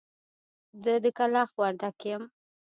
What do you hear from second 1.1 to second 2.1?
کلاخ وردک